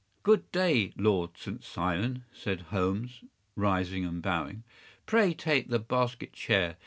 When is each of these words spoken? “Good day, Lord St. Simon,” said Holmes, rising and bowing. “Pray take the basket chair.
“Good 0.23 0.51
day, 0.51 0.93
Lord 0.97 1.37
St. 1.37 1.63
Simon,” 1.63 2.23
said 2.33 2.61
Holmes, 2.71 3.23
rising 3.55 4.03
and 4.03 4.19
bowing. 4.19 4.63
“Pray 5.05 5.35
take 5.35 5.67
the 5.69 5.77
basket 5.77 6.33
chair. 6.33 6.77